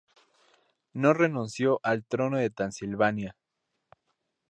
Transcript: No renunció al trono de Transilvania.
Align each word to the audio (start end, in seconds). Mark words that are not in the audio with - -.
No 0.95 1.13
renunció 1.13 1.79
al 1.83 2.03
trono 2.05 2.37
de 2.39 2.49
Transilvania. 2.49 3.37